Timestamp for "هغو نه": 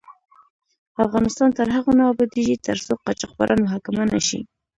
1.75-2.03